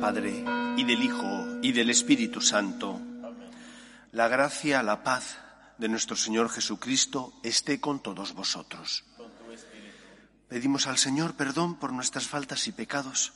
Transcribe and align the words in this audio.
Padre, 0.00 0.44
y 0.76 0.84
del 0.84 1.02
Hijo, 1.02 1.58
y 1.60 1.72
del 1.72 1.90
Espíritu 1.90 2.40
Santo, 2.40 3.00
la 4.12 4.28
gracia, 4.28 4.82
la 4.84 5.02
paz 5.02 5.38
de 5.76 5.88
nuestro 5.88 6.14
Señor 6.14 6.50
Jesucristo 6.50 7.32
esté 7.42 7.80
con 7.80 8.00
todos 8.00 8.32
vosotros. 8.32 9.04
Pedimos 10.48 10.86
al 10.86 10.98
Señor 10.98 11.34
perdón 11.34 11.80
por 11.80 11.92
nuestras 11.92 12.28
faltas 12.28 12.68
y 12.68 12.72
pecados. 12.72 13.32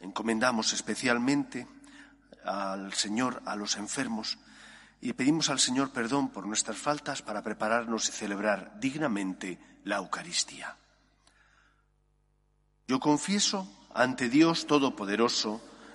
Encomendamos 0.00 0.72
especialmente 0.72 1.68
al 2.44 2.92
Señor 2.94 3.40
a 3.46 3.54
los 3.54 3.76
enfermos 3.76 4.38
y 5.00 5.12
pedimos 5.12 5.48
al 5.48 5.60
Señor 5.60 5.92
perdón 5.92 6.30
por 6.30 6.44
nuestras 6.44 6.76
faltas 6.76 7.22
para 7.22 7.42
prepararnos 7.42 8.08
y 8.08 8.12
celebrar 8.12 8.80
dignamente 8.80 9.58
la 9.84 9.98
Eucaristía. 9.98 10.76
Yo 12.88 12.98
confieso 12.98 13.86
ante 13.94 14.28
Dios 14.28 14.66
Todopoderoso 14.66 15.69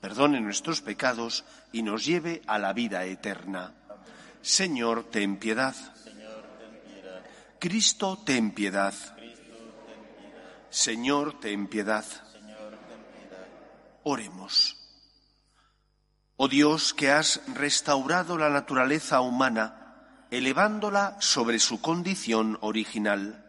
perdone 0.00 0.40
nuestros 0.40 0.80
pecados 0.80 1.44
y 1.72 1.82
nos 1.82 2.04
lleve 2.04 2.42
a 2.46 2.58
la 2.58 2.72
vida 2.72 3.04
eterna. 3.04 3.74
Señor, 4.42 5.04
ten 5.10 5.36
piedad. 5.36 5.74
Cristo, 7.58 8.18
ten 8.24 8.52
piedad. 8.52 8.94
Señor, 10.70 11.38
ten 11.40 11.66
piedad. 11.66 12.04
Oremos. 14.02 14.76
Oh 16.36 16.48
Dios, 16.48 16.94
que 16.94 17.10
has 17.10 17.42
restaurado 17.54 18.38
la 18.38 18.48
naturaleza 18.48 19.20
humana, 19.20 20.24
elevándola 20.30 21.18
sobre 21.20 21.58
su 21.58 21.82
condición 21.82 22.56
original, 22.62 23.44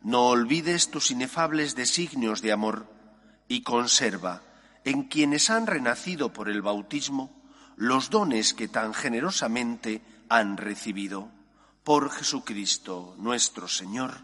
no 0.00 0.28
olvides 0.28 0.90
tus 0.90 1.10
inefables 1.10 1.76
designios 1.76 2.40
de 2.40 2.52
amor 2.52 2.86
y 3.48 3.62
conserva 3.62 4.40
en 4.84 5.04
quienes 5.04 5.50
han 5.50 5.66
renacido 5.66 6.32
por 6.32 6.48
el 6.48 6.62
bautismo 6.62 7.42
los 7.76 8.10
dones 8.10 8.54
que 8.54 8.68
tan 8.68 8.94
generosamente 8.94 10.02
han 10.28 10.56
recibido. 10.56 11.30
Por 11.84 12.10
Jesucristo 12.10 13.16
nuestro 13.18 13.66
Señor. 13.66 14.20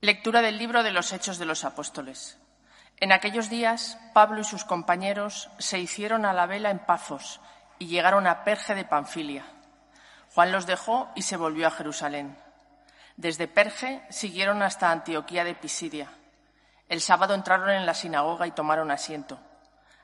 Lectura 0.00 0.42
del 0.42 0.58
libro 0.58 0.82
de 0.82 0.90
los 0.90 1.12
Hechos 1.12 1.38
de 1.38 1.44
los 1.44 1.64
Apóstoles. 1.64 2.38
En 2.96 3.12
aquellos 3.12 3.48
días, 3.48 3.96
Pablo 4.12 4.40
y 4.40 4.44
sus 4.44 4.64
compañeros 4.64 5.50
se 5.58 5.78
hicieron 5.78 6.24
a 6.24 6.32
la 6.32 6.46
vela 6.46 6.70
en 6.70 6.80
Pafos 6.80 7.40
y 7.78 7.86
llegaron 7.86 8.26
a 8.26 8.42
Perge 8.42 8.74
de 8.74 8.84
Panfilia. 8.84 9.44
Juan 10.34 10.52
los 10.52 10.66
dejó 10.66 11.10
y 11.14 11.22
se 11.22 11.36
volvió 11.36 11.66
a 11.66 11.70
Jerusalén. 11.70 12.36
Desde 13.16 13.48
Perge 13.48 14.02
siguieron 14.10 14.62
hasta 14.62 14.90
Antioquía 14.90 15.44
de 15.44 15.54
Pisidia. 15.54 16.08
El 16.88 17.00
sábado 17.00 17.34
entraron 17.34 17.70
en 17.70 17.86
la 17.86 17.94
sinagoga 17.94 18.46
y 18.46 18.52
tomaron 18.52 18.90
asiento. 18.90 19.38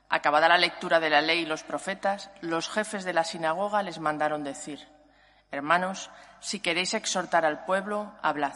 Acabada 0.09 0.47
la 0.47 0.57
lectura 0.57 0.99
de 0.99 1.09
la 1.09 1.21
ley 1.21 1.39
y 1.39 1.45
los 1.45 1.63
profetas, 1.63 2.29
los 2.41 2.69
jefes 2.69 3.03
de 3.03 3.13
la 3.13 3.23
sinagoga 3.23 3.83
les 3.83 3.99
mandaron 3.99 4.43
decir, 4.43 4.87
Hermanos, 5.51 6.09
si 6.39 6.59
queréis 6.59 6.93
exhortar 6.93 7.45
al 7.45 7.65
pueblo, 7.65 8.13
hablad. 8.21 8.53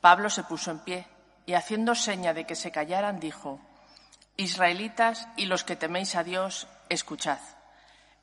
Pablo 0.00 0.30
se 0.30 0.44
puso 0.44 0.70
en 0.70 0.80
pie 0.80 1.06
y 1.46 1.54
haciendo 1.54 1.94
seña 1.94 2.34
de 2.34 2.44
que 2.44 2.54
se 2.54 2.70
callaran, 2.70 3.20
dijo, 3.20 3.60
Israelitas 4.36 5.28
y 5.36 5.46
los 5.46 5.64
que 5.64 5.76
teméis 5.76 6.14
a 6.16 6.24
Dios, 6.24 6.66
escuchad. 6.88 7.38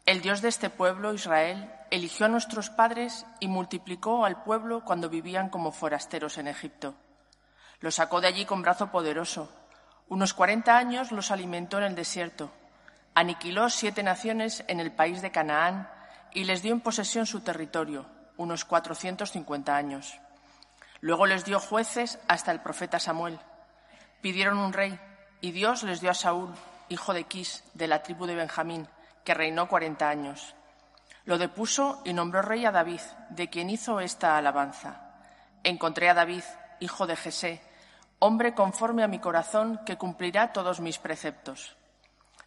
El 0.06 0.21
Dios 0.21 0.41
de 0.41 0.50
este 0.50 0.69
pueblo, 0.69 1.13
Israel, 1.13 1.71
eligió 1.91 2.25
a 2.25 2.29
nuestros 2.29 2.69
padres 2.69 3.25
y 3.39 3.47
multiplicó 3.47 4.25
al 4.25 4.44
pueblo 4.44 4.83
cuando 4.83 5.09
vivían 5.09 5.50
como 5.50 5.72
forasteros 5.72 6.38
en 6.38 6.47
Egipto. 6.47 6.95
Los 7.79 7.95
sacó 7.95 8.22
de 8.22 8.27
allí 8.27 8.45
con 8.45 8.61
brazo 8.61 8.91
poderoso. 8.91 9.51
Unos 10.07 10.33
cuarenta 10.33 10.77
años 10.77 11.11
los 11.11 11.31
alimentó 11.31 11.77
en 11.77 11.85
el 11.85 11.95
desierto. 11.95 12.51
Aniquiló 13.16 13.69
siete 13.69 14.03
naciones 14.03 14.63
en 14.67 14.79
el 14.79 14.91
país 14.91 15.22
de 15.22 15.31
Canaán 15.31 15.89
y 16.33 16.44
les 16.44 16.61
dio 16.61 16.73
en 16.73 16.81
posesión 16.81 17.25
su 17.25 17.41
territorio, 17.41 18.06
unos 18.38 18.66
cuatrocientos 18.66 19.31
cincuenta 19.31 19.75
años. 19.75 20.19
Luego 21.01 21.25
les 21.25 21.45
dio 21.45 21.59
jueces 21.59 22.19
hasta 22.27 22.51
el 22.51 22.61
profeta 22.61 23.00
Samuel. 23.00 23.39
Pidieron 24.21 24.57
un 24.57 24.73
rey 24.73 25.00
y 25.41 25.51
Dios 25.51 25.83
les 25.83 26.01
dio 26.01 26.11
a 26.11 26.13
Saúl, 26.13 26.53
hijo 26.89 27.13
de 27.13 27.23
Quis, 27.23 27.63
de 27.73 27.88
la 27.88 28.03
tribu 28.03 28.25
de 28.25 28.35
Benjamín, 28.35 28.88
que 29.23 29.33
reinó 29.33 29.67
cuarenta 29.67 30.09
años. 30.09 30.56
Lo 31.29 31.38
depuso 31.38 32.01
y 32.06 32.13
nombró 32.13 32.41
rey 32.41 32.66
a 32.66 32.72
David, 32.72 33.01
de 33.29 33.51
quien 33.51 33.69
hizo 33.69 34.00
esta 34.00 34.35
alabanza. 34.35 35.12
Encontré 35.63 36.09
a 36.09 36.16
David, 36.16 36.41
hijo 36.79 37.06
de 37.06 37.16
Jesé, 37.16 37.62
hombre 38.17 38.56
conforme 38.56 39.03
a 39.03 39.07
mi 39.07 39.19
corazón 39.19 39.79
que 39.85 39.95
cumplirá 39.95 40.53
todos 40.53 40.79
mis 40.79 40.97
preceptos. 40.97 41.75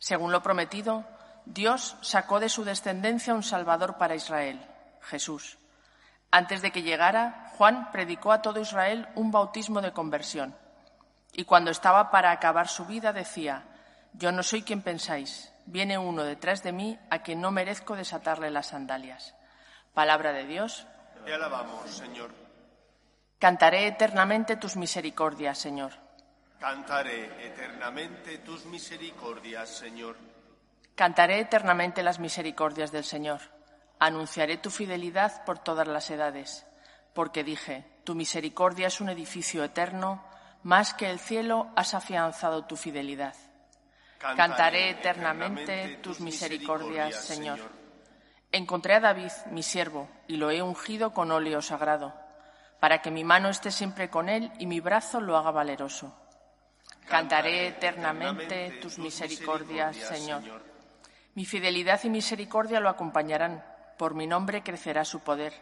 Según 0.01 0.33
lo 0.33 0.43
prometido, 0.43 1.05
Dios 1.47 1.95
sacó 2.01 2.41
de 2.41 2.49
su 2.49 2.65
descendencia 2.65 3.35
un 3.35 3.45
Salvador 3.45 3.99
para 3.99 4.17
Israel, 4.17 4.61
Jesús. 5.03 5.59
Antes 6.33 6.61
de 6.61 6.73
que 6.73 6.83
llegara, 6.83 7.53
Juan 7.57 7.93
predicó 7.93 8.33
a 8.33 8.43
todo 8.43 8.59
Israel 8.59 9.09
un 9.15 9.31
bautismo 9.31 9.81
de 9.81 9.93
conversión. 9.93 10.57
Y 11.35 11.45
cuando 11.45 11.71
estaba 11.71 12.11
para 12.11 12.33
acabar 12.33 12.67
su 12.67 12.85
vida 12.85 13.13
decía, 13.13 13.63
Yo 14.13 14.33
no 14.33 14.43
soy 14.43 14.63
quien 14.63 14.83
pensáis, 14.83 15.52
viene 15.67 15.99
uno 15.99 16.25
detrás 16.25 16.63
de 16.63 16.73
mí 16.73 16.99
a 17.11 17.23
quien 17.23 17.41
no 17.41 17.51
merezco 17.51 17.97
desatarle 17.97 18.51
las 18.51 18.69
sandalias. 18.69 19.35
Palabra 19.95 20.33
de 20.33 20.47
Dios. 20.47 20.87
Te 21.25 21.35
alabamos, 21.35 21.91
Señor. 21.91 22.31
Cantaré 23.39 23.87
eternamente 23.87 24.57
tus 24.57 24.77
misericordias, 24.77 25.59
Señor. 25.59 25.93
Cantaré 26.59 27.45
eternamente 27.45 28.39
tus 28.39 28.65
misericordias, 28.67 29.69
Señor. 29.69 30.17
Cantaré 30.95 31.41
eternamente 31.41 32.03
las 32.03 32.21
misericordias 32.21 32.93
del 32.93 33.05
Señor. 33.05 33.41
Anunciaré 33.99 34.59
tu 34.59 34.71
fidelidad 34.71 35.45
por 35.45 35.59
todas 35.59 35.89
las 35.89 36.11
edades, 36.11 36.67
porque 37.15 37.43
dije, 37.43 37.85
tu 38.05 38.15
misericordia 38.15 38.87
es 38.87 39.01
un 39.01 39.09
edificio 39.09 39.65
eterno, 39.65 40.25
más 40.63 40.95
que 40.95 41.11
el 41.11 41.19
cielo 41.19 41.71
has 41.75 41.95
afianzado 41.95 42.65
tu 42.67 42.77
fidelidad. 42.77 43.35
Cantaré 44.37 44.91
eternamente 44.91 45.99
tus 46.03 46.21
misericordias, 46.21 47.17
Señor. 47.17 47.59
Encontré 48.51 48.95
a 48.95 49.01
David, 49.01 49.33
mi 49.51 49.63
siervo, 49.63 50.09
y 50.29 50.37
lo 50.37 50.51
he 50.51 50.63
ungido 50.63 51.13
con 51.13 51.31
óleo 51.31 51.63
sagrado, 51.63 52.15
para 52.81 53.03
que 53.03 53.11
mi 53.11 53.25
mano 53.25 53.49
esté 53.49 53.71
siempre 53.71 54.11
con 54.11 54.29
él 54.29 54.53
y 54.59 54.67
mi 54.67 54.81
brazo 54.81 55.21
lo 55.21 55.37
haga 55.37 55.51
valeroso. 55.51 56.17
Cantaré 57.09 57.69
eternamente 57.69 58.79
tus 58.81 58.99
misericordias, 58.99 59.97
Señor. 59.97 60.43
Mi 61.35 61.45
fidelidad 61.45 62.01
y 62.05 62.11
misericordia 62.11 62.81
lo 62.81 62.89
acompañarán 62.89 63.65
por 64.03 64.15
mi 64.15 64.27
nombre 64.27 64.65
crecerá 64.65 65.05
su 65.05 65.21
poder. 65.21 65.53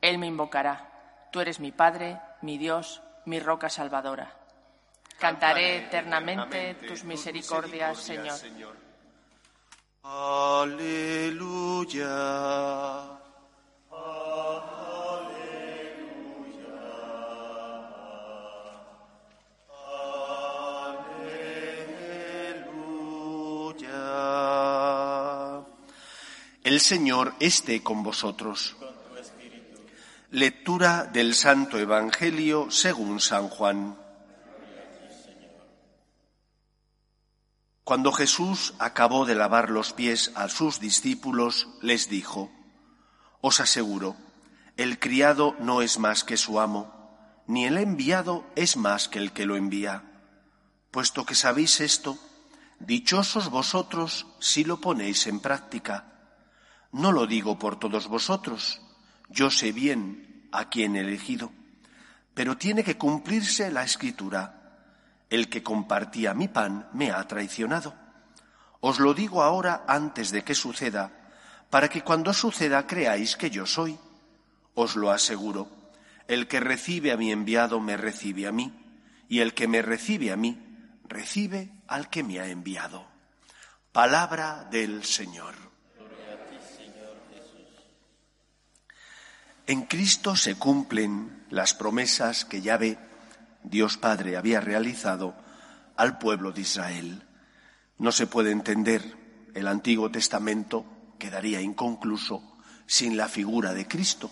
Él 0.00 0.18
me 0.18 0.26
invocará. 0.26 1.28
Tú 1.30 1.40
eres 1.40 1.60
mi 1.60 1.70
Padre, 1.70 2.20
mi 2.42 2.58
Dios, 2.58 3.02
mi 3.24 3.38
roca 3.38 3.68
salvadora. 3.68 4.37
Cantaré 5.18 5.78
eternamente 5.78 6.74
tus 6.86 7.02
misericordias, 7.02 7.98
Señor. 7.98 8.38
Aleluya. 10.04 11.48
Aleluya. 13.90 14.38
El 26.62 26.80
Señor 26.80 27.34
esté 27.40 27.82
con 27.82 28.04
vosotros. 28.04 28.76
Lectura 30.30 31.04
del 31.04 31.34
Santo 31.34 31.76
Evangelio 31.76 32.70
según 32.70 33.18
San 33.18 33.48
Juan. 33.48 34.07
Cuando 37.88 38.12
Jesús 38.12 38.74
acabó 38.78 39.24
de 39.24 39.34
lavar 39.34 39.70
los 39.70 39.94
pies 39.94 40.30
a 40.34 40.50
sus 40.50 40.78
discípulos, 40.78 41.68
les 41.80 42.10
dijo, 42.10 42.52
Os 43.40 43.60
aseguro, 43.60 44.14
el 44.76 44.98
criado 44.98 45.56
no 45.58 45.80
es 45.80 45.98
más 45.98 46.22
que 46.22 46.36
su 46.36 46.60
amo, 46.60 46.92
ni 47.46 47.64
el 47.64 47.78
enviado 47.78 48.44
es 48.56 48.76
más 48.76 49.08
que 49.08 49.18
el 49.18 49.32
que 49.32 49.46
lo 49.46 49.56
envía. 49.56 50.04
Puesto 50.90 51.24
que 51.24 51.34
sabéis 51.34 51.80
esto, 51.80 52.18
dichosos 52.78 53.48
vosotros 53.48 54.26
si 54.38 54.64
lo 54.64 54.82
ponéis 54.82 55.26
en 55.26 55.40
práctica. 55.40 56.28
No 56.92 57.10
lo 57.10 57.26
digo 57.26 57.58
por 57.58 57.78
todos 57.78 58.06
vosotros, 58.06 58.82
yo 59.30 59.50
sé 59.50 59.72
bien 59.72 60.46
a 60.52 60.68
quién 60.68 60.94
he 60.94 61.00
elegido, 61.00 61.52
pero 62.34 62.58
tiene 62.58 62.84
que 62.84 62.98
cumplirse 62.98 63.70
la 63.70 63.82
escritura 63.82 64.57
el 65.30 65.48
que 65.48 65.62
compartía 65.62 66.34
mi 66.34 66.48
pan 66.48 66.88
me 66.92 67.10
ha 67.10 67.22
traicionado. 67.26 67.94
Os 68.80 69.00
lo 69.00 69.14
digo 69.14 69.42
ahora 69.42 69.84
antes 69.86 70.30
de 70.30 70.44
que 70.44 70.54
suceda, 70.54 71.12
para 71.70 71.88
que 71.88 72.02
cuando 72.02 72.32
suceda 72.32 72.86
creáis 72.86 73.36
que 73.36 73.50
yo 73.50 73.66
soy. 73.66 73.98
Os 74.74 74.96
lo 74.96 75.10
aseguro, 75.10 75.68
el 76.28 76.46
que 76.46 76.60
recibe 76.60 77.12
a 77.12 77.16
mi 77.16 77.32
enviado 77.32 77.80
me 77.80 77.96
recibe 77.96 78.46
a 78.46 78.52
mí, 78.52 78.72
y 79.28 79.40
el 79.40 79.54
que 79.54 79.68
me 79.68 79.82
recibe 79.82 80.32
a 80.32 80.36
mí 80.36 80.64
recibe 81.04 81.72
al 81.88 82.08
que 82.08 82.22
me 82.22 82.38
ha 82.40 82.46
enviado. 82.46 83.06
Palabra 83.92 84.68
del 84.70 85.04
Señor. 85.04 85.54
En 89.66 89.82
Cristo 89.82 90.34
se 90.34 90.54
cumplen 90.54 91.44
las 91.50 91.74
promesas 91.74 92.46
que 92.46 92.62
ya 92.62 92.78
ve 92.78 92.96
Dios 93.70 93.98
Padre 93.98 94.36
había 94.36 94.60
realizado 94.60 95.36
al 95.96 96.18
pueblo 96.18 96.52
de 96.52 96.62
Israel. 96.62 97.22
No 97.98 98.12
se 98.12 98.26
puede 98.26 98.50
entender 98.50 99.50
el 99.54 99.68
Antiguo 99.68 100.10
Testamento, 100.10 100.86
quedaría 101.18 101.60
inconcluso, 101.60 102.58
sin 102.86 103.16
la 103.16 103.28
figura 103.28 103.74
de 103.74 103.86
Cristo, 103.86 104.30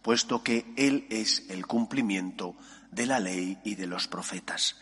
puesto 0.00 0.42
que 0.42 0.72
Él 0.76 1.06
es 1.10 1.44
el 1.50 1.66
cumplimiento 1.66 2.56
de 2.90 3.06
la 3.06 3.20
ley 3.20 3.58
y 3.62 3.74
de 3.74 3.86
los 3.86 4.08
profetas. 4.08 4.76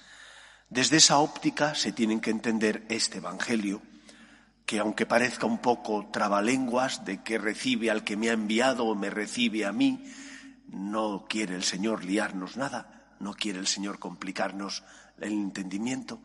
Desde 0.71 0.99
esa 0.99 1.19
óptica 1.19 1.75
se 1.75 1.91
tienen 1.91 2.21
que 2.21 2.31
entender 2.31 2.87
este 2.89 3.19
Evangelio, 3.19 3.83
que 4.67 4.79
aunque 4.79 5.07
parezca 5.07 5.47
un 5.47 5.59
poco 5.59 6.09
trabalenguas 6.13 7.05
de 7.05 7.23
que 7.23 7.39
recibe 7.39 7.91
al 7.91 8.05
que 8.05 8.17
me 8.17 8.31
ha 8.31 8.35
enviado 8.35 8.85
o 8.85 8.95
me 8.95 9.11
recibe 9.11 9.65
a 9.65 9.73
mí, 9.73 10.05
no 10.69 11.27
quiere 11.29 11.57
el 11.57 11.65
Señor 11.65 12.05
liarnos 12.05 12.57
nada, 12.57 12.96
no 13.21 13.35
quiere 13.35 13.59
el 13.59 13.67
Señor 13.67 13.99
complicarnos 13.99 14.83
el 15.19 15.33
entendimiento. 15.33 16.21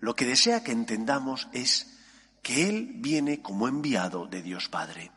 Lo 0.00 0.14
que 0.14 0.26
desea 0.26 0.64
que 0.64 0.72
entendamos 0.72 1.48
es 1.52 1.98
que 2.42 2.68
Él 2.68 2.94
viene 2.96 3.40
como 3.40 3.68
enviado 3.68 4.26
de 4.26 4.42
Dios 4.42 4.68
Padre. 4.68 5.12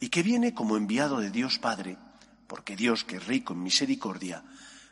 Y 0.00 0.08
que 0.08 0.22
viene 0.22 0.52
como 0.52 0.76
enviado 0.76 1.20
de 1.20 1.30
Dios 1.30 1.58
Padre, 1.58 1.96
porque 2.46 2.76
Dios, 2.76 3.04
que 3.04 3.16
es 3.16 3.26
rico 3.26 3.54
en 3.54 3.62
misericordia, 3.62 4.44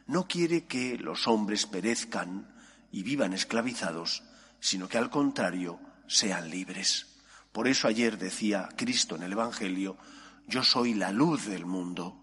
no 0.07 0.27
quiere 0.27 0.65
que 0.65 0.97
los 0.97 1.29
hombres 1.29 1.67
perezcan 1.67 2.49
y 2.91 3.03
vivan 3.03 3.33
esclavizados, 3.33 4.23
sino 4.59 4.89
que 4.89 4.99
al 4.99 5.11
contrario 5.11 5.79
sean 6.07 6.51
libres. 6.51 7.07
Por 7.53 7.69
eso 7.69 7.89
ayer 7.89 8.19
decía 8.19 8.69
Cristo 8.77 9.17
en 9.17 9.25
el 9.25 9.33
Evangelio, 9.33 9.99
yo 10.47 10.65
soy 10.65 10.95
la 10.95 11.13
luz 11.13 11.47
del 11.47 11.67
mundo. 11.67 12.17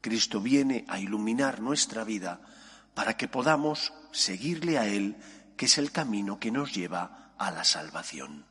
Cristo 0.00 0.40
viene 0.40 0.84
a 0.88 1.00
iluminar 1.00 1.60
nuestra 1.60 2.04
vida 2.04 2.40
para 2.94 3.16
que 3.16 3.28
podamos 3.28 3.92
seguirle 4.12 4.78
a 4.78 4.86
Él, 4.86 5.16
que 5.56 5.66
es 5.66 5.78
el 5.78 5.92
camino 5.92 6.38
que 6.38 6.50
nos 6.50 6.74
lleva 6.74 7.34
a 7.38 7.50
la 7.50 7.64
salvación. 7.64 8.46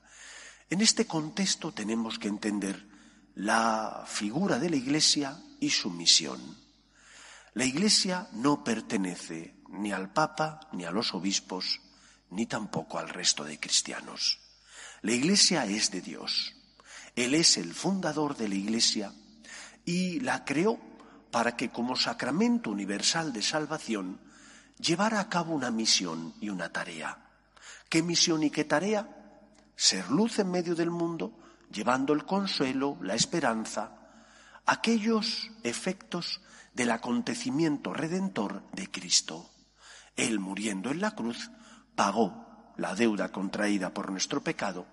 En 0.70 0.82
este 0.82 1.06
contexto 1.06 1.74
tenemos 1.74 2.18
que 2.18 2.28
entender 2.28 2.88
la 3.36 4.04
figura 4.08 4.60
de 4.60 4.70
la 4.70 4.76
Iglesia 4.76 5.38
y 5.60 5.70
su 5.70 5.90
misión. 5.90 6.40
La 7.54 7.66
Iglesia 7.66 8.28
no 8.34 8.64
pertenece 8.64 9.56
ni 9.70 9.92
al 9.92 10.12
Papa, 10.12 10.70
ni 10.72 10.86
a 10.86 10.92
los 10.92 11.14
obispos, 11.14 11.82
ni 12.30 12.46
tampoco 12.46 12.98
al 12.98 13.10
resto 13.10 13.44
de 13.44 13.60
cristianos. 13.60 14.40
La 15.02 15.12
Iglesia 15.12 15.66
es 15.66 15.92
de 15.92 16.02
Dios. 16.02 16.54
Él 17.16 17.36
es 17.36 17.58
el 17.58 17.74
fundador 17.74 18.38
de 18.38 18.48
la 18.48 18.56
Iglesia 18.56 19.14
y 19.84 20.20
la 20.22 20.46
creó 20.46 20.80
para 21.32 21.56
que 21.58 21.70
como 21.70 21.96
sacramento 21.96 22.70
universal 22.70 23.34
de 23.34 23.42
salvación 23.42 24.20
llevar 24.82 25.14
a 25.14 25.30
cabo 25.30 25.54
una 25.54 25.72
misión 25.72 26.34
y 26.42 26.50
una 26.50 26.72
tarea. 26.72 27.18
¿Qué 27.90 28.02
misión 28.02 28.44
y 28.44 28.50
qué 28.50 28.64
tarea? 28.64 29.08
Ser 29.76 30.10
luz 30.10 30.40
en 30.40 30.50
medio 30.50 30.76
del 30.76 30.90
mundo, 30.90 31.38
llevando 31.72 32.14
el 32.14 32.26
consuelo, 32.26 32.98
la 33.02 33.16
esperanza, 33.16 33.92
aquellos 34.66 35.50
efectos 35.64 36.42
del 36.74 36.92
acontecimiento 36.92 37.94
redentor 37.94 38.64
de 38.72 38.90
Cristo. 38.90 39.50
Él, 40.16 40.40
muriendo 40.40 40.92
en 40.92 41.02
la 41.02 41.12
cruz, 41.12 41.52
pagó 41.96 42.74
la 42.78 42.96
deuda 42.96 43.32
contraída 43.32 43.94
por 43.94 44.12
nuestro 44.12 44.44
pecado, 44.44 44.88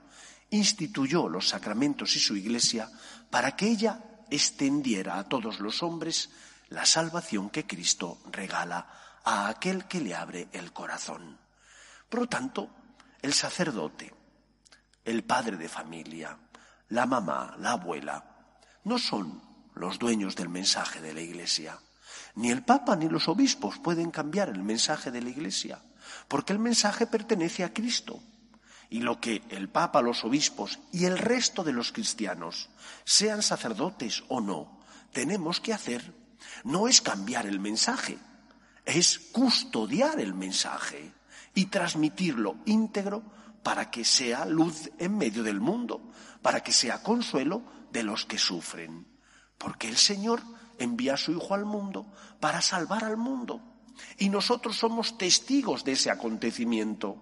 instituyó 0.50 1.28
los 1.28 1.48
sacramentos 1.48 2.16
y 2.16 2.20
su 2.20 2.36
iglesia 2.36 2.90
para 3.30 3.56
que 3.56 3.68
ella 3.68 4.04
extendiera 4.30 5.18
a 5.18 5.28
todos 5.28 5.60
los 5.60 5.82
hombres 5.82 6.30
la 6.70 6.84
salvación 6.84 7.50
que 7.50 7.66
Cristo 7.66 8.18
regala 8.30 8.86
a 9.24 9.48
aquel 9.48 9.86
que 9.86 10.00
le 10.00 10.14
abre 10.14 10.48
el 10.52 10.72
corazón. 10.72 11.38
Por 12.08 12.20
lo 12.20 12.28
tanto, 12.28 12.70
el 13.20 13.34
sacerdote, 13.34 14.14
el 15.04 15.24
padre 15.24 15.56
de 15.56 15.68
familia, 15.68 16.38
la 16.88 17.06
mamá, 17.06 17.56
la 17.58 17.72
abuela, 17.72 18.24
no 18.84 18.98
son 18.98 19.42
los 19.74 19.98
dueños 19.98 20.36
del 20.36 20.48
mensaje 20.48 21.00
de 21.00 21.14
la 21.14 21.20
Iglesia. 21.20 21.78
Ni 22.34 22.50
el 22.50 22.64
Papa 22.64 22.96
ni 22.96 23.08
los 23.08 23.28
obispos 23.28 23.78
pueden 23.78 24.10
cambiar 24.10 24.48
el 24.48 24.62
mensaje 24.62 25.10
de 25.10 25.20
la 25.20 25.30
Iglesia, 25.30 25.82
porque 26.26 26.52
el 26.52 26.58
mensaje 26.58 27.06
pertenece 27.06 27.64
a 27.64 27.72
Cristo. 27.72 28.20
Y 28.90 29.00
lo 29.00 29.20
que 29.20 29.42
el 29.50 29.68
Papa, 29.68 30.00
los 30.00 30.24
obispos 30.24 30.78
y 30.92 31.04
el 31.04 31.18
resto 31.18 31.62
de 31.62 31.72
los 31.72 31.92
cristianos, 31.92 32.70
sean 33.04 33.42
sacerdotes 33.42 34.24
o 34.28 34.40
no, 34.40 34.80
tenemos 35.12 35.60
que 35.60 35.74
hacer 35.74 36.14
no 36.64 36.88
es 36.88 37.00
cambiar 37.00 37.46
el 37.46 37.60
mensaje, 37.60 38.18
es 38.84 39.18
custodiar 39.18 40.20
el 40.20 40.34
mensaje 40.34 41.12
y 41.54 41.66
transmitirlo 41.66 42.56
íntegro 42.64 43.22
para 43.62 43.90
que 43.90 44.04
sea 44.04 44.46
luz 44.46 44.90
en 44.98 45.18
medio 45.18 45.42
del 45.42 45.60
mundo, 45.60 46.10
para 46.42 46.62
que 46.62 46.72
sea 46.72 47.02
consuelo 47.02 47.62
de 47.92 48.02
los 48.02 48.24
que 48.24 48.38
sufren. 48.38 49.06
Porque 49.58 49.88
el 49.88 49.96
Señor 49.96 50.42
envía 50.78 51.14
a 51.14 51.16
su 51.16 51.32
Hijo 51.32 51.54
al 51.54 51.64
mundo 51.64 52.06
para 52.40 52.60
salvar 52.60 53.04
al 53.04 53.16
mundo. 53.16 53.60
Y 54.16 54.28
nosotros 54.28 54.76
somos 54.76 55.18
testigos 55.18 55.84
de 55.84 55.92
ese 55.92 56.10
acontecimiento. 56.10 57.20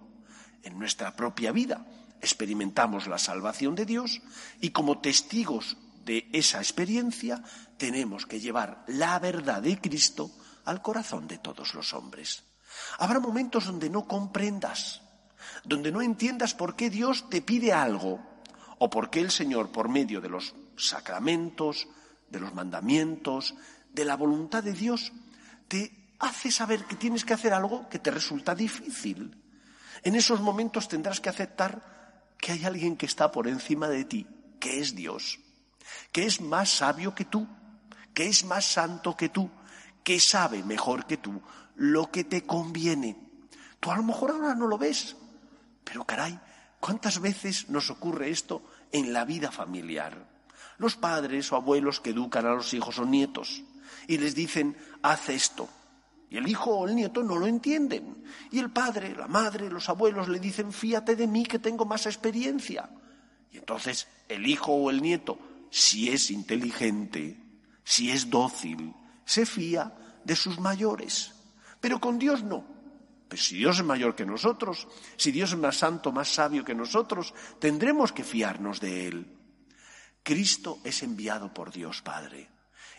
En 0.63 0.77
nuestra 0.77 1.15
propia 1.15 1.51
vida 1.51 1.85
experimentamos 2.21 3.07
la 3.07 3.17
salvación 3.17 3.75
de 3.75 3.85
Dios 3.85 4.21
y 4.61 4.69
como 4.69 4.99
testigos 4.99 5.77
de 6.07 6.29
esa 6.31 6.59
experiencia 6.59 7.43
tenemos 7.77 8.25
que 8.25 8.39
llevar 8.39 8.85
la 8.87 9.19
verdad 9.19 9.61
de 9.61 9.77
Cristo 9.79 10.31
al 10.63 10.81
corazón 10.81 11.27
de 11.27 11.37
todos 11.37 11.75
los 11.75 11.93
hombres. 11.93 12.43
Habrá 12.97 13.19
momentos 13.19 13.65
donde 13.65 13.89
no 13.89 14.07
comprendas, 14.07 15.01
donde 15.65 15.91
no 15.91 16.01
entiendas 16.01 16.53
por 16.55 16.75
qué 16.75 16.89
Dios 16.89 17.29
te 17.29 17.41
pide 17.41 17.73
algo 17.73 18.23
o 18.79 18.89
por 18.89 19.09
qué 19.09 19.19
el 19.19 19.31
Señor, 19.31 19.71
por 19.71 19.89
medio 19.89 20.21
de 20.21 20.29
los 20.29 20.55
sacramentos, 20.77 21.87
de 22.29 22.39
los 22.39 22.53
mandamientos, 22.53 23.53
de 23.91 24.05
la 24.05 24.15
voluntad 24.15 24.63
de 24.63 24.73
Dios, 24.73 25.11
te 25.67 26.15
hace 26.19 26.51
saber 26.51 26.85
que 26.85 26.95
tienes 26.95 27.25
que 27.25 27.33
hacer 27.33 27.53
algo 27.53 27.89
que 27.89 27.99
te 27.99 28.11
resulta 28.11 28.55
difícil. 28.55 29.43
En 30.03 30.15
esos 30.15 30.39
momentos 30.39 30.87
tendrás 30.87 31.19
que 31.19 31.29
aceptar 31.29 32.33
que 32.37 32.53
hay 32.53 32.63
alguien 32.63 32.95
que 32.95 33.07
está 33.07 33.31
por 33.31 33.47
encima 33.47 33.89
de 33.89 34.05
ti, 34.05 34.27
que 34.59 34.79
es 34.79 34.95
Dios, 34.95 35.39
que 36.11 36.25
es 36.25 36.41
más 36.41 36.69
sabio 36.69 37.13
que 37.13 37.25
tú, 37.25 37.47
que 38.13 38.27
es 38.27 38.45
más 38.45 38.65
santo 38.65 39.15
que 39.15 39.29
tú, 39.29 39.49
que 40.03 40.19
sabe 40.19 40.63
mejor 40.63 41.05
que 41.05 41.17
tú 41.17 41.41
lo 41.75 42.11
que 42.11 42.23
te 42.23 42.43
conviene. 42.43 43.15
Tú 43.79 43.91
a 43.91 43.97
lo 43.97 44.03
mejor 44.03 44.31
ahora 44.31 44.55
no 44.55 44.67
lo 44.67 44.77
ves, 44.77 45.15
pero 45.83 46.03
caray, 46.03 46.39
¿cuántas 46.79 47.19
veces 47.19 47.69
nos 47.69 47.89
ocurre 47.89 48.29
esto 48.29 48.63
en 48.91 49.13
la 49.13 49.25
vida 49.25 49.51
familiar? 49.51 50.27
Los 50.77 50.95
padres 50.95 51.51
o 51.51 51.55
abuelos 51.55 51.99
que 52.01 52.11
educan 52.11 52.45
a 52.45 52.53
los 52.53 52.73
hijos 52.73 52.99
o 52.99 53.05
nietos 53.05 53.63
y 54.07 54.17
les 54.17 54.35
dicen, 54.35 54.75
haz 55.01 55.29
esto. 55.29 55.69
Y 56.29 56.37
el 56.37 56.47
hijo 56.47 56.71
o 56.71 56.87
el 56.87 56.95
nieto 56.95 57.23
no 57.23 57.37
lo 57.37 57.47
entienden. 57.47 58.23
Y 58.51 58.59
el 58.59 58.69
padre, 58.69 59.15
la 59.15 59.27
madre, 59.27 59.69
los 59.69 59.87
abuelos 59.87 60.27
le 60.27 60.39
dicen, 60.39 60.73
fíate 60.73 61.15
de 61.15 61.27
mí 61.27 61.45
que 61.45 61.59
tengo 61.59 61.85
más 61.85 62.05
experiencia. 62.05 62.89
Y 63.51 63.57
entonces 63.57 64.07
el 64.27 64.45
hijo 64.45 64.73
o 64.73 64.89
el 64.89 65.01
nieto, 65.01 65.39
si 65.69 66.09
es 66.09 66.31
inteligente, 66.31 67.41
si 67.83 68.11
es 68.11 68.29
dócil, 68.29 68.93
se 69.25 69.45
fía 69.45 69.93
de 70.23 70.35
sus 70.35 70.59
mayores. 70.59 71.33
Pero 71.79 71.99
con 71.99 72.19
Dios 72.19 72.43
no. 72.43 72.65
Pues 73.27 73.45
si 73.45 73.57
Dios 73.57 73.77
es 73.77 73.85
mayor 73.85 74.15
que 74.15 74.25
nosotros, 74.25 74.87
si 75.17 75.31
Dios 75.31 75.51
es 75.51 75.57
más 75.57 75.77
santo, 75.77 76.11
más 76.11 76.29
sabio 76.29 76.63
que 76.63 76.73
nosotros, 76.73 77.33
tendremos 77.59 78.11
que 78.11 78.23
fiarnos 78.23 78.79
de 78.79 79.07
Él. 79.07 79.37
Cristo 80.23 80.79
es 80.83 81.03
enviado 81.03 81.53
por 81.53 81.71
Dios 81.71 82.01
Padre. 82.01 82.49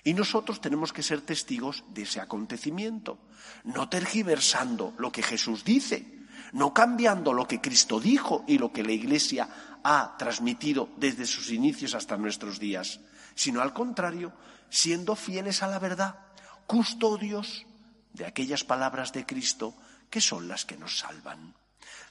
Y 0.04 0.14
nosotros 0.14 0.60
tenemos 0.60 0.92
que 0.92 1.02
ser 1.02 1.22
testigos 1.22 1.84
de 1.92 2.02
ese 2.02 2.20
acontecimiento, 2.20 3.18
no 3.64 3.88
tergiversando 3.88 4.94
lo 4.98 5.10
que 5.10 5.22
Jesús 5.22 5.64
dice, 5.64 6.17
no 6.52 6.72
cambiando 6.72 7.32
lo 7.32 7.46
que 7.46 7.60
Cristo 7.60 8.00
dijo 8.00 8.44
y 8.46 8.58
lo 8.58 8.72
que 8.72 8.82
la 8.82 8.92
Iglesia 8.92 9.48
ha 9.82 10.16
transmitido 10.18 10.88
desde 10.96 11.26
sus 11.26 11.50
inicios 11.50 11.94
hasta 11.94 12.16
nuestros 12.16 12.58
días, 12.58 13.00
sino 13.34 13.60
al 13.60 13.72
contrario, 13.72 14.32
siendo 14.70 15.14
fieles 15.14 15.62
a 15.62 15.68
la 15.68 15.78
verdad, 15.78 16.18
custodios 16.66 17.66
de 18.12 18.26
aquellas 18.26 18.64
palabras 18.64 19.12
de 19.12 19.24
Cristo 19.24 19.74
que 20.10 20.20
son 20.20 20.48
las 20.48 20.64
que 20.64 20.76
nos 20.76 20.98
salvan. 20.98 21.54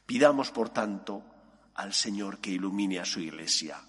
Pidamos, 0.06 0.52
por 0.52 0.70
tanto, 0.70 1.24
al 1.76 1.94
Señor 1.94 2.40
que 2.40 2.52
ilumine 2.52 3.00
a 3.00 3.06
su 3.06 3.20
Iglesia. 3.20 3.82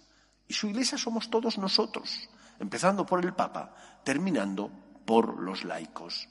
Y 0.46 0.54
su 0.54 0.68
Iglesia 0.68 0.98
somos 0.98 1.30
todos 1.30 1.58
nosotros, 1.58 2.28
empezando 2.58 3.06
por 3.06 3.24
el 3.24 3.34
Papa, 3.34 3.74
terminando 4.04 4.70
por 5.04 5.40
los 5.40 5.64
laicos, 5.64 6.28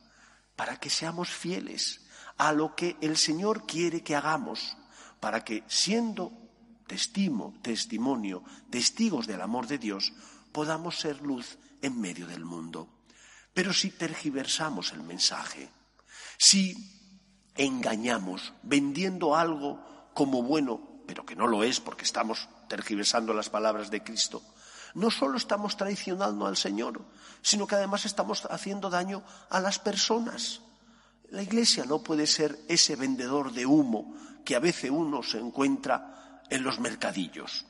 para 0.56 0.80
que 0.80 0.90
seamos 0.90 1.30
fieles 1.30 2.07
a 2.38 2.54
lo 2.54 2.76
que 2.76 2.98
el 3.02 3.18
Señor 3.18 3.66
quiere 3.66 4.04
que 4.04 4.16
hagamos, 4.16 4.78
para 5.20 5.44
que, 5.44 5.64
siendo 5.68 6.32
testimo, 6.88 7.56
testimonio, 7.62 8.44
testigos 8.70 9.28
del 9.28 9.42
amor 9.42 9.68
de 9.68 9.78
Dios, 9.78 10.14
podamos 10.52 11.00
ser 11.00 11.22
luz 11.22 11.58
en 11.82 12.00
medio 12.00 12.28
del 12.28 12.46
mundo. 12.46 12.88
Pero 13.54 13.74
si 13.74 13.92
tergiversamos 13.92 14.94
el 14.94 15.04
mensaje, 15.04 15.70
si 16.38 16.76
engañamos 17.56 18.54
vendiendo 18.64 19.36
algo 19.36 20.12
como 20.14 20.44
bueno, 20.44 21.02
pero 21.08 21.26
que 21.26 21.36
no 21.36 21.48
lo 21.48 21.64
es 21.64 21.80
porque 21.80 22.04
estamos 22.04 22.48
tergiversando 22.68 23.34
las 23.34 23.50
palabras 23.50 23.90
de 23.90 24.04
Cristo, 24.04 24.44
no 24.94 25.12
solo 25.12 25.38
estamos 25.38 25.78
traicionando 25.78 26.48
al 26.48 26.58
Señor, 26.58 27.06
sino 27.42 27.68
que 27.68 27.76
además 27.76 28.06
estamos 28.06 28.46
haciendo 28.46 28.90
daño 28.90 29.24
a 29.50 29.60
las 29.60 29.80
personas. 29.80 30.62
La 31.30 31.42
Iglesia 31.42 31.86
no 31.86 32.00
puede 32.00 32.26
ser 32.26 32.58
ese 32.68 32.96
vendedor 32.96 33.52
de 33.52 33.66
humo 33.66 34.16
que 34.46 34.56
a 34.56 34.60
veces 34.60 34.90
uno 34.90 35.22
se 35.24 35.40
encuentra 35.40 36.42
en 36.50 36.64
los 36.64 36.80
mercadillos, 36.80 37.66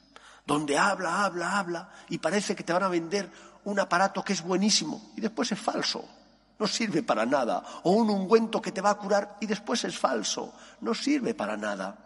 donde 0.45 0.77
habla, 0.77 1.25
habla, 1.25 1.57
habla 1.57 1.89
y 2.09 2.19
parece 2.19 2.55
que 2.55 2.63
te 2.63 2.73
van 2.73 2.83
a 2.83 2.89
vender 2.89 3.31
un 3.63 3.79
aparato 3.79 4.23
que 4.23 4.33
es 4.33 4.43
buenísimo 4.43 5.11
y 5.15 5.21
después 5.21 5.51
es 5.51 5.59
falso. 5.59 6.07
No 6.59 6.67
sirve 6.67 7.03
para 7.03 7.25
nada. 7.25 7.63
O 7.83 7.91
un 7.91 8.09
ungüento 8.09 8.61
que 8.61 8.71
te 8.71 8.81
va 8.81 8.91
a 8.91 8.97
curar 8.97 9.37
y 9.41 9.45
después 9.45 9.83
es 9.83 9.97
falso. 9.97 10.53
No 10.81 10.93
sirve 10.93 11.33
para 11.33 11.57
nada. 11.57 11.97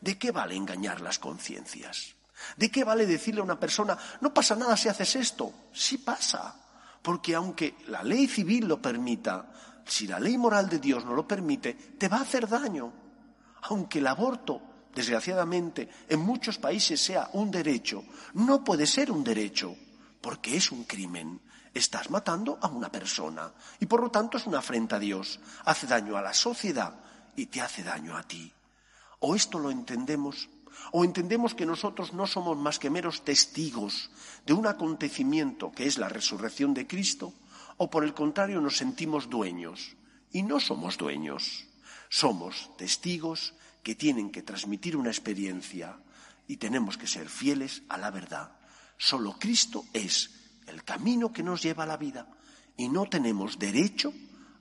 ¿De 0.00 0.16
qué 0.18 0.30
vale 0.30 0.54
engañar 0.54 1.00
las 1.00 1.18
conciencias? 1.18 2.14
¿De 2.56 2.70
qué 2.70 2.84
vale 2.84 3.06
decirle 3.06 3.40
a 3.40 3.44
una 3.44 3.60
persona, 3.60 3.98
no 4.20 4.32
pasa 4.32 4.56
nada 4.56 4.76
si 4.76 4.88
haces 4.88 5.16
esto? 5.16 5.52
Sí 5.72 5.98
pasa. 5.98 6.54
Porque 7.02 7.34
aunque 7.34 7.76
la 7.88 8.02
ley 8.02 8.26
civil 8.26 8.66
lo 8.66 8.80
permita, 8.80 9.46
si 9.90 10.06
la 10.06 10.20
ley 10.20 10.38
moral 10.38 10.68
de 10.68 10.78
Dios 10.78 11.04
no 11.04 11.14
lo 11.14 11.26
permite, 11.26 11.74
te 11.74 12.08
va 12.08 12.18
a 12.18 12.22
hacer 12.22 12.48
daño. 12.48 12.92
Aunque 13.62 13.98
el 13.98 14.06
aborto, 14.06 14.62
desgraciadamente, 14.94 15.88
en 16.08 16.20
muchos 16.20 16.58
países 16.58 17.00
sea 17.00 17.28
un 17.32 17.50
derecho, 17.50 18.04
no 18.34 18.62
puede 18.62 18.86
ser 18.86 19.10
un 19.10 19.24
derecho, 19.24 19.76
porque 20.20 20.56
es 20.56 20.70
un 20.70 20.84
crimen. 20.84 21.40
Estás 21.74 22.08
matando 22.10 22.58
a 22.60 22.68
una 22.68 22.90
persona 22.90 23.52
y 23.78 23.86
por 23.86 24.00
lo 24.00 24.10
tanto 24.10 24.38
es 24.38 24.46
una 24.46 24.58
afrenta 24.58 24.96
a 24.96 25.00
Dios. 25.00 25.40
Hace 25.64 25.86
daño 25.86 26.16
a 26.16 26.22
la 26.22 26.34
sociedad 26.34 26.94
y 27.36 27.46
te 27.46 27.60
hace 27.60 27.82
daño 27.82 28.16
a 28.16 28.22
ti. 28.22 28.52
O 29.20 29.34
esto 29.34 29.58
lo 29.58 29.70
entendemos 29.70 30.48
o 30.92 31.04
entendemos 31.04 31.54
que 31.54 31.66
nosotros 31.66 32.14
no 32.14 32.26
somos 32.26 32.56
más 32.56 32.78
que 32.78 32.90
meros 32.90 33.22
testigos 33.22 34.10
de 34.46 34.52
un 34.52 34.66
acontecimiento 34.66 35.70
que 35.72 35.86
es 35.86 35.98
la 35.98 36.08
resurrección 36.08 36.74
de 36.74 36.86
Cristo, 36.86 37.32
o 37.82 37.88
por 37.88 38.04
el 38.04 38.12
contrario 38.12 38.60
nos 38.60 38.76
sentimos 38.76 39.30
dueños. 39.30 39.96
Y 40.30 40.42
no 40.42 40.60
somos 40.60 40.98
dueños, 40.98 41.64
somos 42.10 42.76
testigos 42.76 43.54
que 43.82 43.94
tienen 43.94 44.30
que 44.30 44.42
transmitir 44.42 44.98
una 44.98 45.08
experiencia 45.08 45.98
y 46.46 46.58
tenemos 46.58 46.98
que 46.98 47.06
ser 47.06 47.30
fieles 47.30 47.82
a 47.88 47.96
la 47.96 48.10
verdad. 48.10 48.52
Solo 48.98 49.38
Cristo 49.40 49.86
es 49.94 50.30
el 50.66 50.84
camino 50.84 51.32
que 51.32 51.42
nos 51.42 51.62
lleva 51.62 51.84
a 51.84 51.86
la 51.86 51.96
vida 51.96 52.28
y 52.76 52.90
no 52.90 53.08
tenemos 53.08 53.58
derecho 53.58 54.12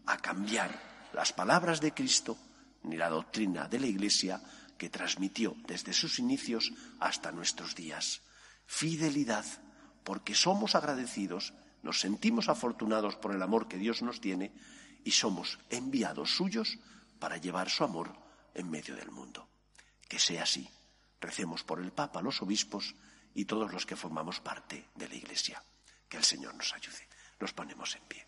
a 0.06 0.18
cambiar 0.18 1.10
las 1.14 1.34
palabras 1.34 1.82
de 1.82 1.94
Cristo 1.94 2.38
ni 2.84 2.96
la 2.96 3.10
doctrina 3.10 3.68
de 3.68 3.82
la 3.82 3.88
Iglesia 3.88 4.42
que 4.78 4.90
transmitió 4.90 5.58
desde 5.68 5.92
sus 5.92 6.20
inicios 6.20 6.72
hasta 7.02 7.34
nuestros 7.34 7.76
días. 7.76 8.22
Fidelidad, 8.66 9.46
porque 10.06 10.36
somos 10.36 10.74
agradecidos, 10.74 11.54
nos 11.84 12.00
sentimos 12.00 12.50
afortunados 12.50 13.16
por 13.16 13.34
el 13.34 13.42
amor 13.42 13.68
que 13.68 13.78
Dios 13.78 14.02
nos 14.02 14.22
tiene 14.22 14.52
y 15.04 15.12
somos 15.12 15.60
enviados 15.70 16.36
suyos 16.36 16.78
para 17.20 17.38
llevar 17.38 17.70
su 17.70 17.84
amor 17.84 18.14
en 18.54 18.70
medio 18.70 18.96
del 18.96 19.12
mundo. 19.12 19.48
Que 20.08 20.20
sea 20.20 20.44
así. 20.44 20.70
Recemos 21.22 21.64
por 21.64 21.80
el 21.80 21.92
Papa, 21.92 22.22
los 22.22 22.42
obispos 22.42 22.96
y 23.34 23.46
todos 23.46 23.72
los 23.72 23.86
que 23.86 23.96
formamos 23.96 24.40
parte 24.40 24.88
de 24.96 25.08
la 25.08 25.16
Iglesia. 25.16 25.62
Que 26.08 26.18
el 26.18 26.24
Señor 26.24 26.56
nos 26.56 26.74
ayude. 26.74 27.08
Nos 27.40 27.54
ponemos 27.54 27.96
en 27.96 28.04
pie. 28.04 28.28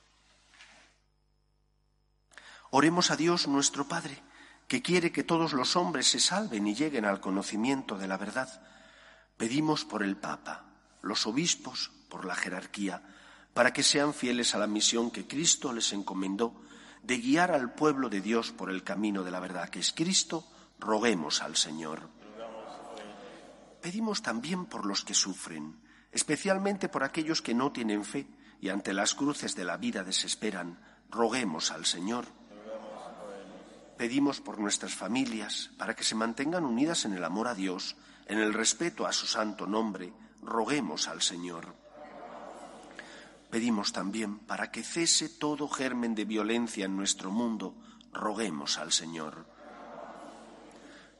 Oremos 2.69 3.11
a 3.11 3.17
Dios 3.17 3.47
nuestro 3.47 3.87
Padre 3.87 4.21
que 4.67 4.81
quiere 4.81 5.11
que 5.11 5.25
todos 5.25 5.51
los 5.51 5.75
hombres 5.75 6.07
se 6.07 6.21
salven 6.21 6.65
y 6.65 6.75
lleguen 6.75 7.03
al 7.03 7.19
conocimiento 7.19 7.97
de 7.97 8.07
la 8.07 8.15
verdad. 8.15 8.63
Pedimos 9.35 9.83
por 9.83 10.01
el 10.01 10.15
Papa, 10.15 10.63
los 11.01 11.27
obispos, 11.27 11.91
por 12.07 12.23
la 12.23 12.35
jerarquía, 12.35 13.03
para 13.53 13.73
que 13.73 13.83
sean 13.83 14.13
fieles 14.13 14.55
a 14.55 14.59
la 14.59 14.67
misión 14.67 15.11
que 15.11 15.27
Cristo 15.27 15.73
les 15.73 15.93
encomendó 15.93 16.61
de 17.03 17.17
guiar 17.17 17.51
al 17.51 17.73
pueblo 17.73 18.09
de 18.09 18.21
Dios 18.21 18.51
por 18.51 18.69
el 18.69 18.83
camino 18.83 19.23
de 19.23 19.31
la 19.31 19.39
verdad 19.39 19.69
que 19.69 19.79
es 19.79 19.91
Cristo, 19.91 20.45
roguemos 20.79 21.41
al 21.41 21.55
Señor. 21.55 22.09
Pedimos 23.81 24.21
también 24.21 24.65
por 24.65 24.85
los 24.85 25.03
que 25.03 25.13
sufren, 25.13 25.81
especialmente 26.11 26.89
por 26.89 27.03
aquellos 27.03 27.41
que 27.41 27.53
no 27.53 27.71
tienen 27.71 28.05
fe 28.05 28.27
y 28.59 28.69
ante 28.69 28.93
las 28.93 29.15
cruces 29.15 29.55
de 29.55 29.65
la 29.65 29.77
vida 29.77 30.03
desesperan, 30.03 30.79
roguemos 31.09 31.71
al 31.71 31.85
Señor 31.85 32.27
pedimos 34.01 34.41
por 34.41 34.57
nuestras 34.57 34.95
familias, 34.95 35.69
para 35.77 35.95
que 35.95 36.03
se 36.03 36.15
mantengan 36.15 36.65
unidas 36.65 37.05
en 37.05 37.13
el 37.13 37.23
amor 37.23 37.47
a 37.47 37.53
Dios, 37.53 37.95
en 38.25 38.39
el 38.39 38.51
respeto 38.51 39.05
a 39.05 39.13
su 39.13 39.27
santo 39.27 39.67
nombre, 39.67 40.11
roguemos 40.41 41.07
al 41.07 41.21
Señor. 41.21 41.75
Pedimos 43.51 43.91
también 43.91 44.39
para 44.39 44.71
que 44.71 44.81
cese 44.81 45.27
todo 45.27 45.67
germen 45.67 46.15
de 46.15 46.23
violencia 46.23 46.85
en 46.85 46.95
nuestro 46.95 47.31
mundo, 47.31 47.75
roguemos 48.13 48.77
al 48.77 48.93
Señor. 48.93 49.45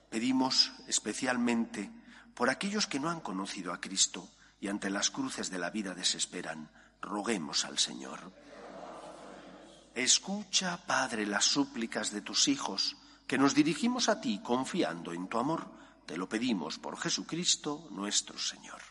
Pedimos 0.10 0.72
especialmente 0.88 1.92
por 2.34 2.50
aquellos 2.50 2.88
que 2.88 3.02
no 3.02 3.10
han 3.10 3.20
conocido 3.20 3.74
a 3.74 3.82
Cristo 3.82 4.30
y 4.62 4.70
ante 4.70 4.90
las 4.90 5.12
cruces 5.12 5.50
de 5.50 5.60
la 5.60 5.72
vida 5.72 5.94
desesperan, 5.94 6.72
roguemos 7.02 7.66
al 7.66 7.78
Señor. 7.78 8.32
Escucha, 9.94 10.78
Padre, 10.88 11.26
las 11.26 11.44
súplicas 11.44 12.12
de 12.12 12.22
tus 12.22 12.48
hijos, 12.48 12.96
que 13.28 13.38
nos 13.38 13.54
dirigimos 13.54 14.08
a 14.08 14.22
ti 14.22 14.40
confiando 14.42 15.12
en 15.12 15.28
tu 15.28 15.38
amor. 15.38 15.70
Te 16.06 16.16
lo 16.16 16.30
pedimos 16.30 16.80
por 16.80 16.98
Jesucristo 16.98 17.90
nuestro 17.92 18.38
Señor. 18.38 18.91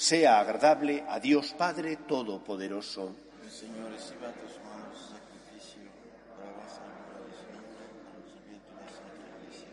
sea 0.00 0.40
agradable 0.40 1.04
a 1.06 1.20
Dios 1.20 1.52
Padre 1.52 1.96
Todopoderoso. 2.08 3.14
El 3.44 3.50
Señor 3.50 3.90
reciba 3.90 4.32
tus 4.32 4.56
manos 4.64 4.96
sacrificio 5.12 5.90
para 6.34 6.48
avanzar 6.48 6.88
agradecimiento 7.04 7.84
a 7.84 8.80
los 8.80 9.60
de 9.60 9.66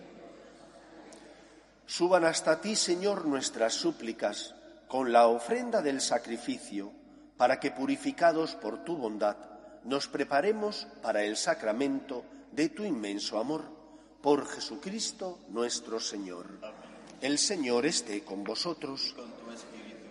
Suban 1.86 2.26
hasta 2.26 2.60
ti, 2.60 2.76
Señor, 2.76 3.26
nuestras 3.26 3.74
súplicas 3.74 4.54
con 4.90 5.14
la 5.14 5.28
ofrenda 5.28 5.82
del 5.82 6.02
sacrificio, 6.02 6.92
para 7.38 7.62
que, 7.62 7.72
purificados 7.72 8.56
por 8.56 8.84
tu 8.84 8.98
bondad, 8.98 9.38
nos 9.86 10.10
preparemos 10.10 10.88
para 11.02 11.24
el 11.24 11.38
sacramento 11.38 12.26
de 12.52 12.68
tu 12.68 12.84
inmenso 12.84 13.40
amor. 13.40 13.64
Por 14.22 14.46
Jesucristo 14.46 15.40
nuestro 15.48 16.02
Señor. 16.02 16.48
El 17.22 17.38
Señor 17.38 17.86
esté 17.86 18.26
con 18.26 18.44
vosotros. 18.44 19.16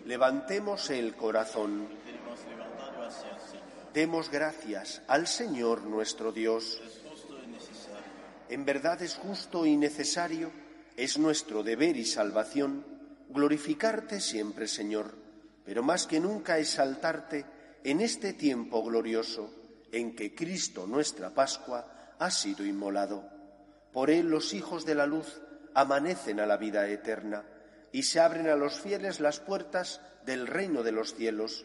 Levantemos 0.07 0.91
el 0.91 1.17
corazón. 1.17 1.89
Demos 3.93 4.31
gracias 4.31 5.03
al 5.09 5.27
Señor 5.27 5.83
nuestro 5.83 6.31
Dios. 6.31 6.81
En 8.49 8.65
verdad 8.65 9.03
es 9.03 9.17
justo 9.17 9.67
y 9.67 9.77
necesario, 9.77 10.53
es 10.97 11.19
nuestro 11.19 11.65
deber 11.65 11.97
y 11.97 12.05
salvación 12.05 12.87
glorificarte 13.31 14.21
siempre, 14.21 14.69
Señor, 14.69 15.13
pero 15.65 15.83
más 15.83 16.07
que 16.07 16.21
nunca 16.21 16.57
exaltarte 16.61 17.45
en 17.83 18.01
este 18.01 18.33
tiempo 18.33 18.85
glorioso 18.85 19.51
en 19.91 20.15
que 20.15 20.37
Cristo, 20.37 20.87
nuestra 20.87 21.31
Pascua, 21.31 22.15
ha 22.21 22.31
sido 22.31 22.65
inmolado. 22.65 23.29
Por 23.93 24.11
él 24.11 24.29
los 24.29 24.55
hijos 24.55 24.87
de 24.87 24.95
la 24.95 25.07
luz 25.07 25.41
amanecen 25.75 26.39
a 26.39 26.47
la 26.47 26.59
vida 26.59 26.87
eterna 26.87 27.45
y 27.93 28.03
se 28.03 28.21
abren 28.21 28.49
a 28.49 28.57
los 28.57 28.81
fieles 28.81 29.21
las 29.21 29.41
puertas 29.41 30.01
del 30.25 30.47
reino 30.47 30.83
de 30.83 30.93
los 30.93 31.15
cielos, 31.15 31.65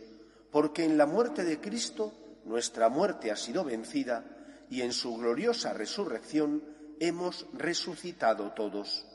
porque 0.52 0.86
en 0.86 0.98
la 0.98 1.06
muerte 1.06 1.44
de 1.44 1.60
Cristo 1.60 2.14
nuestra 2.46 2.90
muerte 2.90 3.32
ha 3.32 3.36
sido 3.36 3.64
vencida 3.64 4.24
y 4.70 4.82
en 4.82 4.94
su 4.94 5.18
gloriosa 5.18 5.74
resurrección 5.74 6.64
hemos 7.00 7.48
resucitado 7.54 8.52
todos. 8.52 9.06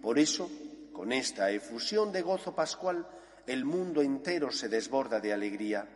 Por 0.00 0.18
eso, 0.18 0.50
con 0.92 1.12
esta 1.12 1.50
efusión 1.50 2.12
de 2.12 2.22
gozo 2.22 2.54
pascual, 2.54 3.06
el 3.46 3.64
mundo 3.64 4.02
entero 4.02 4.50
se 4.50 4.68
desborda 4.68 5.20
de 5.20 5.32
alegría, 5.32 5.86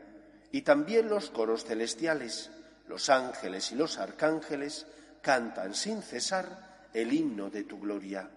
y 0.53 0.63
también 0.63 1.09
los 1.09 1.31
coros 1.31 1.65
celestiales, 1.65 2.51
los 2.89 3.09
ángeles 3.09 3.73
y 3.73 3.75
los 3.75 3.99
arcángeles 3.99 4.87
cantan 5.23 5.75
sin 5.75 6.03
cesar 6.03 6.89
el 6.93 7.13
himno 7.13 7.51
de 7.51 7.65
tu 7.65 7.81
gloria. 7.81 8.29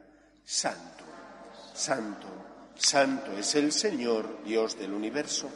Santo, 0.43 1.05
santo, 1.79 2.27
santo 2.75 3.31
es 3.37 3.55
el 3.55 3.71
Señor, 3.71 4.43
Dios 4.43 4.77
del 4.77 4.93
universo. 4.93 5.49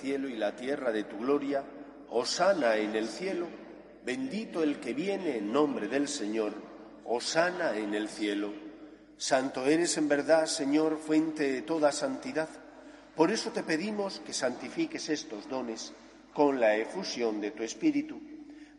Cielo 0.00 0.28
y 0.28 0.36
la 0.36 0.56
tierra 0.56 0.90
de 0.90 1.04
tu 1.04 1.18
gloria, 1.18 1.62
Osana 2.10 2.76
en 2.76 2.96
el 2.96 3.08
cielo, 3.08 3.46
bendito 4.04 4.62
el 4.62 4.80
que 4.80 4.92
viene 4.92 5.36
en 5.38 5.52
nombre 5.52 5.86
del 5.86 6.08
Señor, 6.08 6.52
Osana 7.04 7.76
en 7.76 7.94
el 7.94 8.08
cielo. 8.08 8.52
Santo 9.16 9.64
eres 9.66 9.96
en 9.98 10.08
verdad, 10.08 10.46
Señor, 10.46 10.98
fuente 10.98 11.52
de 11.52 11.62
toda 11.62 11.92
santidad. 11.92 12.48
Por 13.14 13.30
eso 13.30 13.50
te 13.52 13.62
pedimos 13.62 14.20
que 14.20 14.32
santifiques 14.32 15.08
estos 15.10 15.48
dones 15.48 15.92
con 16.32 16.58
la 16.58 16.76
efusión 16.76 17.40
de 17.40 17.52
tu 17.52 17.62
Espíritu, 17.62 18.20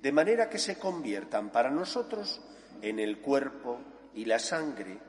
de 0.02 0.12
manera 0.12 0.49
que 0.49 0.60
se 0.60 0.78
conviertan 0.78 1.49
para 1.49 1.69
nosotros 1.69 2.41
en 2.82 2.99
el 2.99 3.19
cuerpo 3.19 3.80
y 4.13 4.25
la 4.25 4.39
sangre 4.39 5.09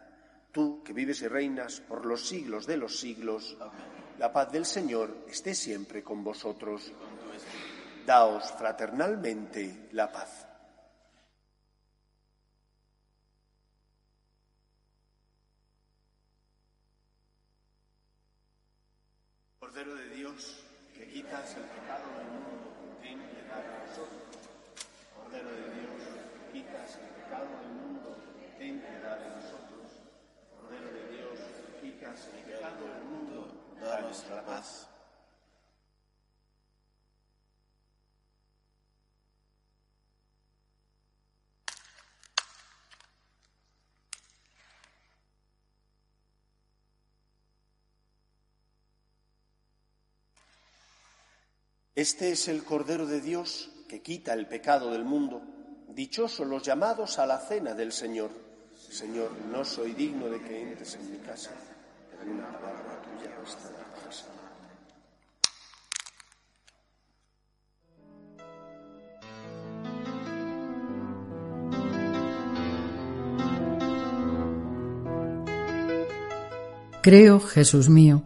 Tú, 0.51 0.83
que 0.83 0.93
vives 0.93 1.21
y 1.21 1.27
reinas 1.27 1.79
por 1.79 2.05
los 2.05 2.27
siglos 2.27 2.65
de 2.65 2.77
los 2.77 2.99
siglos, 2.99 3.57
la 4.19 4.31
paz 4.33 4.51
del 4.51 4.65
Señor 4.65 5.25
esté 5.27 5.55
siempre 5.55 6.03
con 6.03 6.23
vosotros. 6.23 6.91
Daos 8.05 8.51
fraternalmente 8.57 9.89
la 9.93 10.11
paz. 10.11 10.47
Cordero 19.59 19.95
de 19.95 20.09
Dios, 20.09 20.63
que 20.93 21.07
quitas 21.07 21.55
el 21.55 21.63
pecado 21.63 22.03
del 22.17 22.27
mundo, 22.27 22.99
ten 23.01 23.19
piedad 23.19 23.63
de 23.63 23.87
nosotros. 23.87 24.19
Cordero 25.15 25.49
de 25.49 25.73
Dios, 25.79 26.01
que 26.51 26.59
quitas 26.59 26.97
el 26.97 27.23
pecado 27.23 27.47
del 27.61 27.71
mundo, 27.79 28.17
ten 28.57 28.81
piedad 28.81 29.17
de 29.17 29.29
nosotros. 29.29 29.87
Cordero 30.51 30.91
de 30.91 31.15
Dios, 31.15 31.39
que 31.79 31.91
quitas 31.91 32.27
el 32.27 32.43
pecado 32.51 32.83
del 32.85 33.03
mundo, 33.05 33.47
danos 33.79 34.25
la 34.29 34.45
paz. 34.45 34.91
Este 52.01 52.31
es 52.31 52.47
el 52.47 52.63
Cordero 52.63 53.05
de 53.05 53.21
Dios 53.21 53.69
que 53.87 54.01
quita 54.01 54.33
el 54.33 54.47
pecado 54.47 54.91
del 54.91 55.05
mundo. 55.05 55.39
Dichosos 55.89 56.47
los 56.47 56.63
llamados 56.63 57.19
a 57.19 57.27
la 57.27 57.37
cena 57.37 57.75
del 57.75 57.91
Señor. 57.91 58.31
Señor, 58.73 59.29
no 59.51 59.63
soy 59.63 59.93
digno 59.93 60.27
de 60.27 60.41
que 60.41 60.63
entres 60.63 60.95
en 60.95 61.11
mi 61.11 61.17
casa, 61.19 61.51
pero 62.09 62.31
una 62.31 62.51
palabra 62.53 62.99
tuya 63.03 63.29
estará 63.47 63.85
sana. 64.09 64.31
Creo, 77.03 77.39
Jesús 77.39 77.89
mío, 77.89 78.25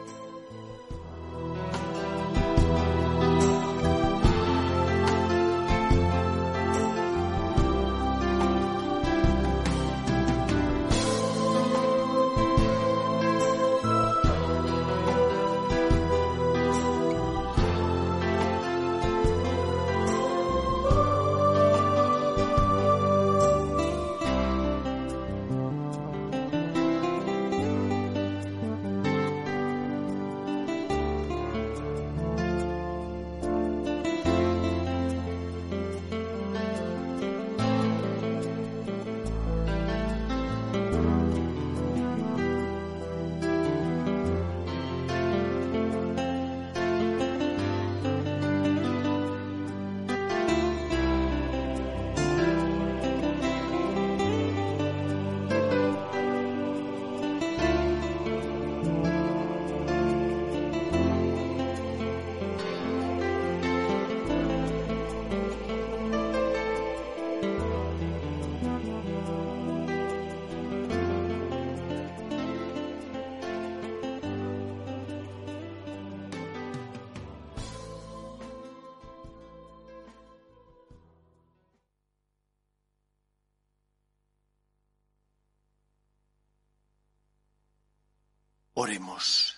Oremos. 88.81 89.57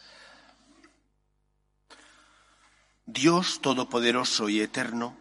Dios 3.06 3.62
Todopoderoso 3.62 4.50
y 4.50 4.60
Eterno, 4.60 5.16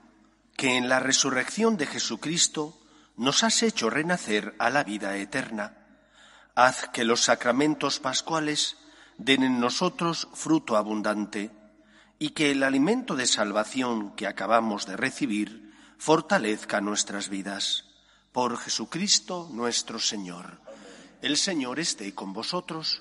que 0.56 0.76
en 0.76 0.88
la 0.88 0.98
resurrección 0.98 1.76
de 1.76 1.86
Jesucristo 1.86 2.76
nos 3.16 3.44
has 3.44 3.62
hecho 3.62 3.90
renacer 3.90 4.56
a 4.58 4.70
la 4.70 4.82
vida 4.82 5.16
eterna, 5.18 5.86
haz 6.56 6.88
que 6.88 7.04
los 7.04 7.20
sacramentos 7.20 8.00
pascuales 8.00 8.76
den 9.18 9.44
en 9.44 9.60
nosotros 9.60 10.26
fruto 10.34 10.76
abundante 10.76 11.52
y 12.18 12.30
que 12.30 12.50
el 12.50 12.64
alimento 12.64 13.14
de 13.14 13.26
salvación 13.26 14.16
que 14.16 14.26
acabamos 14.26 14.84
de 14.84 14.96
recibir 14.96 15.72
fortalezca 15.96 16.80
nuestras 16.80 17.28
vidas. 17.28 17.84
Por 18.32 18.58
Jesucristo 18.58 19.48
nuestro 19.52 20.00
Señor. 20.00 20.60
El 21.20 21.36
Señor 21.36 21.78
esté 21.78 22.16
con 22.16 22.32
vosotros 22.32 23.00